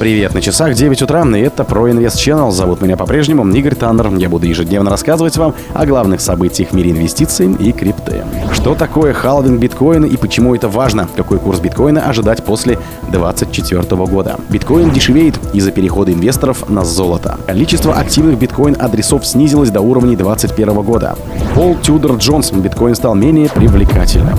[0.00, 2.50] Привет, на часах 9 утра, и это ProInvest Channel.
[2.52, 4.10] Зовут меня по-прежнему Игорь Таннер.
[4.16, 8.24] Я буду ежедневно рассказывать вам о главных событиях в мире инвестиций и крипты.
[8.50, 11.06] Что такое халвинг биткоина и почему это важно?
[11.16, 12.78] Какой курс биткоина ожидать после
[13.10, 14.40] 2024 года?
[14.48, 17.38] Биткоин дешевеет из-за перехода инвесторов на золото.
[17.46, 21.18] Количество активных биткоин-адресов снизилось до уровней 2021 года.
[21.54, 22.52] Пол Тюдор Джонс.
[22.52, 24.38] Биткоин стал менее привлекательным.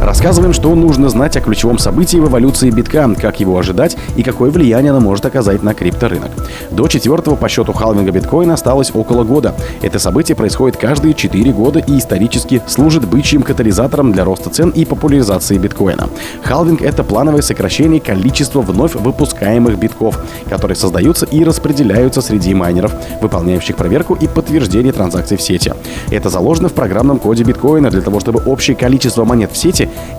[0.00, 4.50] Рассказываем, что нужно знать о ключевом событии в эволюции битка, как его ожидать и какое
[4.50, 6.30] влияние оно может оказать на крипторынок.
[6.70, 9.54] До четвертого по счету халвинга биткоина осталось около года.
[9.82, 14.84] Это событие происходит каждые 4 года и исторически служит бычьим катализатором для роста цен и
[14.84, 16.08] популяризации биткоина.
[16.42, 20.18] Халвинг— это плановое сокращение количества вновь выпускаемых битков,
[20.48, 25.72] которые создаются и распределяются среди майнеров, выполняющих проверку и подтверждение транзакций в сети.
[26.10, 29.69] Это заложено в программном коде биткоина для того, чтобы общее количество монет в сети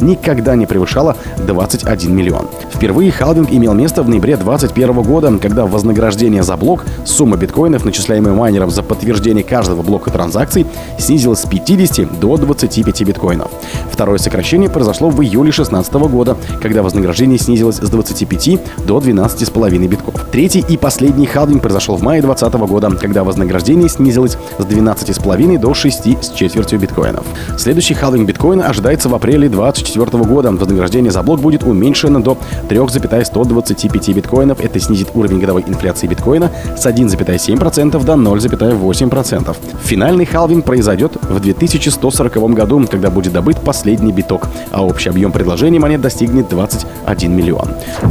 [0.00, 2.48] никогда не превышало 21 миллион.
[2.72, 8.34] Впервые халвинг имел место в ноябре 2021 года, когда вознаграждение за блок, сумма биткоинов, начисляемая
[8.34, 10.66] майнером за подтверждение каждого блока транзакций,
[10.98, 13.50] снизилась с 50 до 25 биткоинов.
[13.90, 20.14] Второе сокращение произошло в июле 2016 года, когда вознаграждение снизилось с 25 до 12,5 битков.
[20.30, 25.74] Третий и последний халвинг произошел в мае 2020 года, когда вознаграждение снизилось с 12,5 до
[25.74, 27.24] 6 с четвертью биткоинов.
[27.58, 30.50] Следующий халвинг биткоина ожидается в апреле 2024 года.
[30.50, 32.36] Вознаграждение за блок будет уменьшено до
[32.68, 34.60] 3,125 биткоинов.
[34.60, 39.56] Это снизит уровень годовой инфляции биткоина с 1,7% до 0,8%.
[39.82, 45.78] Финальный халвинг произойдет в 2140 году, когда будет добыт последний биток, а общий объем предложений
[45.78, 47.68] монет достигнет 21 миллион.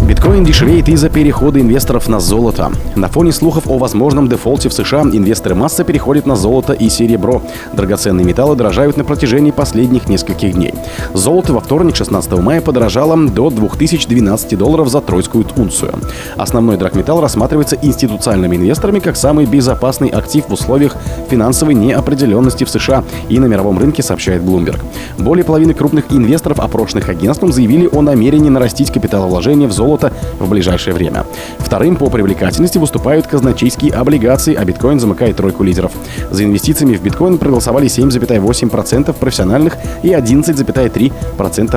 [0.08, 2.72] Биткоин дешевеет из-за перехода инвесторов на золото.
[2.96, 7.42] На фоне слухов о возможном дефолте в США инвесторы масса переходят на золото и серебро.
[7.74, 10.74] Драгоценные металлы дорожают на протяжении последних нескольких дней.
[11.20, 15.95] Золото во вторник, 16 мая, подорожало до 2012 долларов за тройскую унцию.
[16.38, 20.95] Основной драгметалл рассматривается институциональными инвесторами как самый безопасный актив в условиях
[21.30, 24.80] финансовой неопределенности в США и на мировом рынке, сообщает Bloomberg.
[25.17, 30.94] Более половины крупных инвесторов, опрошенных агентством, заявили о намерении нарастить капиталовложение в золото в ближайшее
[30.94, 31.26] время.
[31.58, 35.92] Вторым по привлекательности выступают казначейские облигации, а биткоин замыкает тройку лидеров.
[36.32, 41.08] За инвестициями в биткоин проголосовали 7,8% профессиональных и 11,3%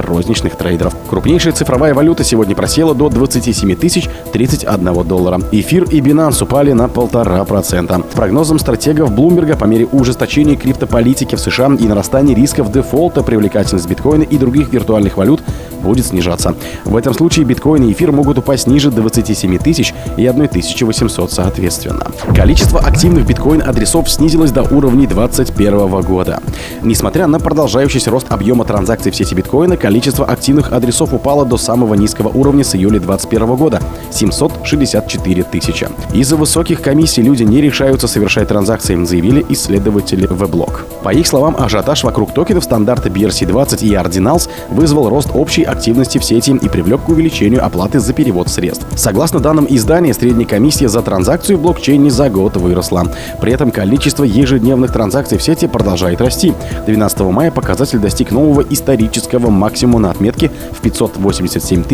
[0.06, 0.94] розничных трейдеров.
[1.08, 5.40] Крупнейшая цифровая валюта сегодня просела до 27 тысяч 31 доллара.
[5.52, 8.02] Эфир и Binance упали на полтора процента.
[8.10, 13.88] С прогнозом стратегов Блумберга по мере ужесточения криптополитики в США и нарастания рисков дефолта привлекательность
[13.88, 15.41] биткоина и других виртуальных валют
[15.82, 16.54] будет снижаться.
[16.84, 22.06] В этом случае биткоин и эфир могут упасть ниже 27 тысяч и 1800 соответственно.
[22.34, 26.40] Количество активных биткоин-адресов снизилось до уровней 2021 года.
[26.82, 31.94] Несмотря на продолжающийся рост объема транзакций в сети биткоина, количество активных адресов упало до самого
[31.94, 35.88] низкого уровня с июля 2021 года– 764 тысячи.
[36.12, 40.86] Из-за высоких комиссий люди не решаются совершать транзакции, заявили исследователи Веблок.
[41.02, 46.24] По их словам, ажиотаж вокруг токенов стандарта BRC20 и Ordinals вызвал рост общей активности в
[46.24, 48.86] сети и привлек к увеличению оплаты за перевод средств.
[48.96, 53.04] Согласно данным издания, средняя комиссия за транзакцию в блокчейне за год выросла.
[53.40, 56.54] При этом количество ежедневных транзакций в сети продолжает расти.
[56.86, 61.84] 12 мая показатель достиг нового исторического максимума на отметке в 587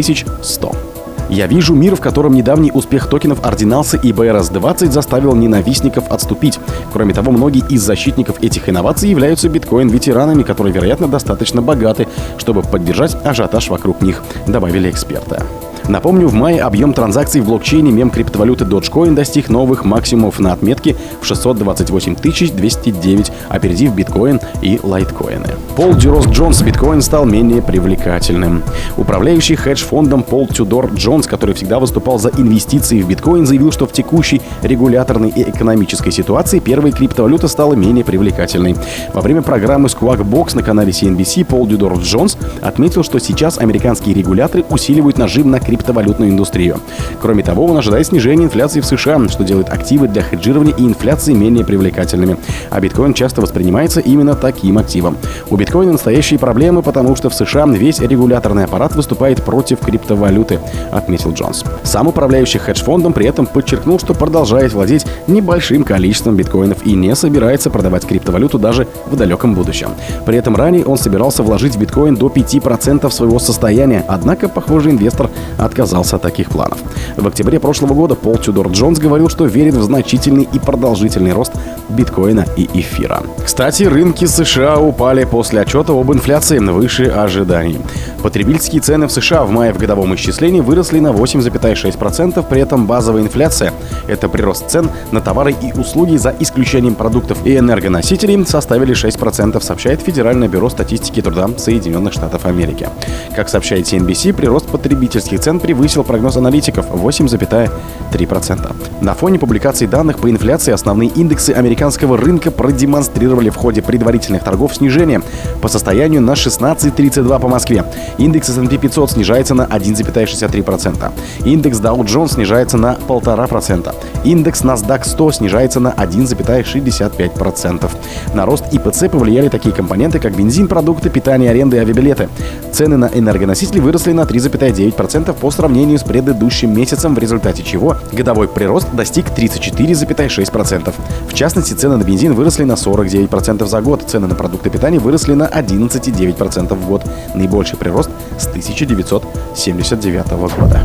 [0.42, 0.97] 100.
[1.28, 6.58] Я вижу мир, в котором недавний успех токенов Ordinals и BRS-20 заставил ненавистников отступить.
[6.92, 13.16] Кроме того, многие из защитников этих инноваций являются биткоин-ветеранами, которые, вероятно, достаточно богаты, чтобы поддержать
[13.24, 15.42] ажиотаж вокруг них, добавили эксперты.
[15.88, 20.96] Напомню, в мае объем транзакций в блокчейне мем криптовалюты Dogecoin достиг новых максимумов на отметке
[21.22, 25.46] в 628 209, опередив биткоин и лайткоины.
[25.76, 28.62] Пол Дюрос Джонс биткоин стал менее привлекательным.
[28.98, 33.92] Управляющий хедж-фондом Пол Тюдор Джонс, который всегда выступал за инвестиции в биткоин, заявил, что в
[33.92, 38.76] текущей регуляторной и экономической ситуации первая криптовалюта стала менее привлекательной.
[39.14, 44.14] Во время программы Squawk Box на канале CNBC Пол Дюдор Джонс отметил, что сейчас американские
[44.14, 46.78] регуляторы усиливают нажим на криптовалюту криптовалютную индустрию.
[47.20, 51.32] Кроме того, он ожидает снижения инфляции в США, что делает активы для хеджирования и инфляции
[51.32, 52.36] менее привлекательными.
[52.70, 55.16] А биткоин часто воспринимается именно таким активом.
[55.50, 60.60] У биткоина настоящие проблемы, потому что в США весь регуляторный аппарат выступает против криптовалюты,
[60.90, 61.64] отметил Джонс.
[61.82, 67.70] Сам управляющий хедж-фондом при этом подчеркнул, что продолжает владеть небольшим количеством биткоинов и не собирается
[67.70, 69.90] продавать криптовалюту даже в далеком будущем.
[70.26, 75.30] При этом ранее он собирался вложить в биткоин до 5% своего состояния, однако, похоже, инвестор
[75.68, 76.78] отказался от таких планов.
[77.16, 81.52] В октябре прошлого года Пол Тюдор Джонс говорил, что верит в значительный и продолжительный рост
[81.88, 83.22] биткоина и эфира.
[83.44, 87.78] Кстати, рынки США упали после отчета об инфляции выше ожиданий.
[88.22, 93.22] Потребительские цены в США в мае в годовом исчислении выросли на 8,6%, при этом базовая
[93.22, 93.72] инфляция–
[94.08, 100.00] это прирост цен на товары и услуги за исключением продуктов и энергоносителей составили 6%, сообщает
[100.00, 102.88] Федеральное бюро статистики труда Соединенных Штатов Америки.
[103.34, 108.74] Как сообщает CNBC, прирост потребительских цен превысил прогноз аналитиков– 8,3%.
[109.02, 114.74] На фоне публикации данных по инфляции основные индексы американского рынка продемонстрировали в ходе предварительных торгов
[114.74, 115.22] снижение
[115.62, 117.84] по состоянию на 16,32 по Москве.
[118.18, 121.12] Индекс S&P 500 снижается на 1,63%.
[121.44, 123.94] Индекс Dow Jones снижается на 1,5%.
[124.24, 127.90] Индекс NASDAQ 100 снижается на 1,65%.
[128.34, 132.28] На рост ИПЦ повлияли такие компоненты, как бензин, продукты, питание, аренда и авиабилеты.
[132.72, 138.48] Цены на энергоносители выросли на 3,9% по сравнению с предыдущим месяцем, в результате чего годовой
[138.48, 140.92] прирост достиг 34,6%.
[141.28, 145.34] В частности, цены на бензин выросли на 49% за год, цены на продукты питания выросли
[145.34, 147.04] на 11,9% в год.
[147.34, 150.84] Наибольший прирост с 1979 года.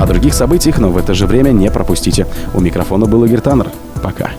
[0.00, 2.26] О других событиях, но в это же время не пропустите.
[2.54, 3.70] У микрофона был Игорь Таннер.
[4.02, 4.32] Пока.